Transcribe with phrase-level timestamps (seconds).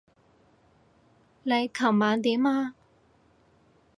[1.43, 2.73] 你琴晚點啊？